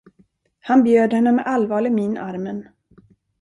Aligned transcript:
Han 0.59 0.83
bjöd 0.83 1.13
henne 1.13 1.31
med 1.31 1.45
allvarlig 1.45 1.91
min 1.91 2.17
armen. 2.17 2.67